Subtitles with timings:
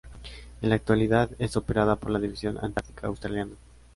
[0.63, 3.51] En la actualidad es operada por la División Antártica Australiana.